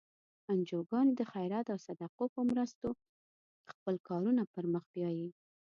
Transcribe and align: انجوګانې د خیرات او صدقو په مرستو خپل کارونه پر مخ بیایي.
انجوګانې 0.51 1.13
د 1.15 1.21
خیرات 1.31 1.65
او 1.73 1.77
صدقو 1.85 2.25
په 2.35 2.41
مرستو 2.49 2.87
خپل 3.71 3.95
کارونه 4.07 4.43
پر 4.53 4.63
مخ 4.73 4.83
بیایي. 4.93 5.29